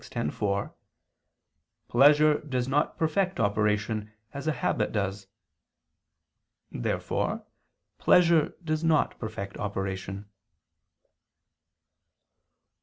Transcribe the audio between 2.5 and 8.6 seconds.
not perfect operation, as a habit does." Therefore pleasure